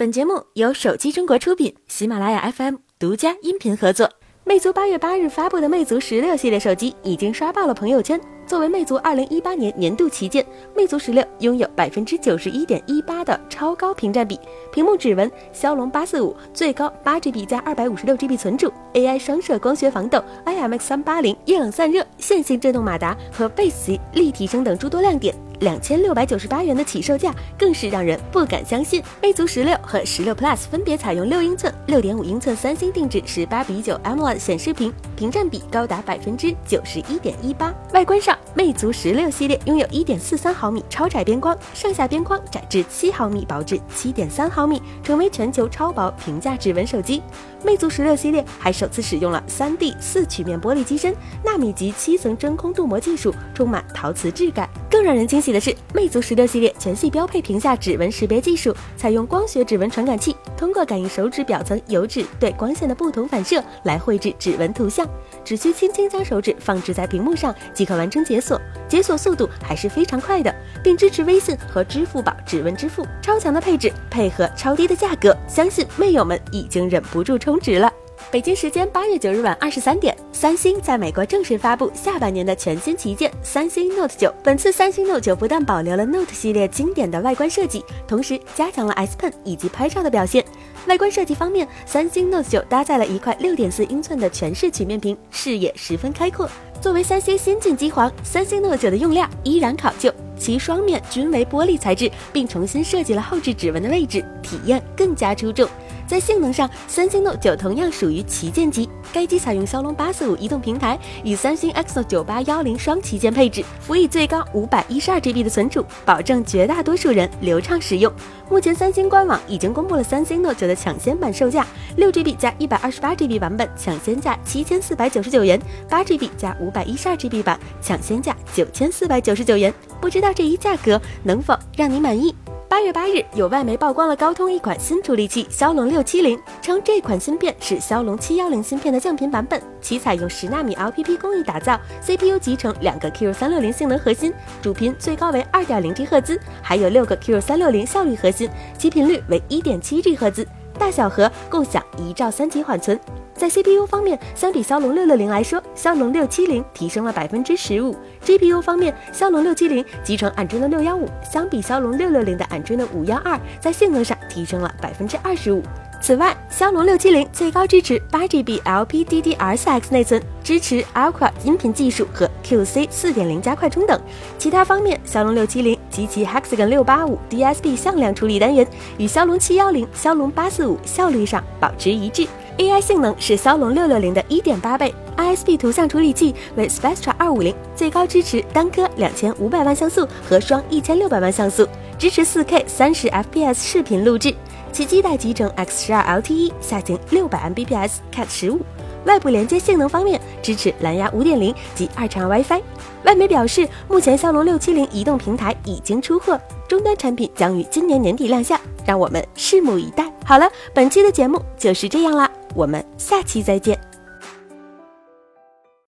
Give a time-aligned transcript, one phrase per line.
[0.00, 4.10] 本节目由手机中国出品，喜马拉雅 FM 独家音频合作。
[4.44, 8.18] 魅族八月八日发布的魅族十六系列手机已经刷爆了朋友圈。
[8.46, 10.42] 作为魅族二零一八年年度旗舰，
[10.74, 14.40] 魅族十六拥有百分之九十一点一八的超高屏占比，
[14.72, 25.34] 屏幕指纹，骁龙八四五，最高八 GB 加二百五十六 GB 存储，AI 双摄光学防抖，IMX 三八零液冷散热，线性震动马达和 Base 立体声等诸多亮点。
[25.60, 29.02] 两千六百九十八元的起售价更是让人不敢相信。
[29.22, 37.72] 魅族十六和十六 Plus 分别采用六英寸、六点五英寸三星定制十八比九 AMOLED 显示屏，屏占比高达百分之九十一点一八。
[37.92, 47.22] 外观上，魅族十六系列拥有一点四三毫米超窄边框，上下边框窄至七毫米，薄至七点三毫米，成为全球超薄平价指纹手机。
[47.62, 54.66] 魅族十六系列还首次使用了三 D 四曲面玻璃机身，纳米级七层真空镀膜技术，充满陶瓷质感。
[54.90, 65.08] 更让人惊喜的是，魅族十六系列全系标配屏下指纹识别技术，采用光学指纹传感器，通过感应手指表层油脂对光线的不同反射来绘制指纹图像。
[65.44, 70.52] 只需轻轻将手指放置在屏幕上，即可完成解锁，解锁速度还是非常快的，
[70.82, 73.06] 并支持微信和支付宝指纹支付。
[73.22, 77.90] 超强的配置配合超低的价格，相信魅友们已经忍不住充值了。
[78.32, 84.32] 北京时间八月九日晚二十三点，三星在美国正式发布下半年的全新旗舰三星 Note 九。
[84.44, 90.44] 本次三星 Note 九不但保留了 Note 系列经典的外观设计，同时加强了 S Pen 以及拍照的表现。
[90.86, 96.48] 外观设计方面，三星 Note 九搭载了一块六点四英寸的全视曲面屏，视野十分开阔。
[96.80, 100.08] 作为三星先进机皇，三星 Note 九的用料依然考究，
[100.38, 105.68] 其双面均为玻璃材质，并重新设计了后置指纹的位置，体验更加出众。
[106.10, 108.88] 在性能上，三星 Note 9同样属于旗舰机。
[109.12, 118.12] 该机采用骁龙八四五移动平台与三星 Exo 九八幺零双旗舰配置，辅以最高五百一十二 GB 的存储，保证绝大多数人流畅使用。
[118.48, 129.72] 目前，三星官网已经公布了三星 Note 9的抢先版售价：六 GB 加一百二十八 GB 版本抢先价七千四百九十九元，八 GB 加五百一十二 GB 版抢先价九千四百九十九元。
[130.00, 132.34] 不知道这一价格能否让你满意？
[132.70, 144.32] 八月八日，有外媒曝光了高通一款新处理器骁龙六七零，称这款芯片是骁龙七幺零芯片的降频版本，其采用十纳米 LPP 工艺打造，CPU 集成两个 Q 三六零性能核心，
[144.62, 148.48] 主频最高为二点零 G 赫兹，还有六个 Q 三六零效率核心，
[148.78, 150.46] 其频率为一点七 G 赫兹，
[150.78, 152.96] 大小核共享一兆三级缓存。
[153.40, 157.96] 在 CPU 方面，相比骁龙六六零来说，骁龙六七零提升了百分之十五。
[158.22, 165.62] GPU 方面，骁龙六七零集成 Adreno 六幺五，相比骁龙六六零的 Adreno 五幺二，在性能上提升了百分之二十五。
[166.02, 173.98] 此外，骁龙六七零最高支持八 GB LPDDR4X 内存，支持 Ultra 音频技术和 QC 四点零加快充等。
[174.36, 178.66] 其他方面，骁龙六七零及其 Hexagon 六八五 DSP 向量处理单元
[178.98, 182.26] 与骁龙七幺零、骁龙八四五效率上保持一致。
[182.60, 191.66] AI 性能是骁龙六六零的一点八倍，ISP 图像处理器为 Spectra 二五零，最高支持单颗两千五百万像素和双一千六百万像素，
[191.98, 194.34] 支持四 K 三十 FPS 视频录制。
[194.72, 198.60] 其基带集成 X 十二 LTE，下行六百 Mbps Cat 十五。
[199.06, 202.60] 外部连接性能方面，支持蓝牙五点零及二长 WiFi。
[203.04, 206.38] 外媒表示，目前骁龙六七零移动平台已经出货，
[206.68, 210.12] 终端产品将于今年年底亮相，让我们拭目以待。
[210.26, 212.30] 好了，本期的节目就是这样啦。
[212.54, 213.89] 我们下期再见。